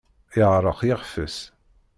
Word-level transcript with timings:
Yeɛreq 0.37 0.79
yixef-is. 0.87 1.37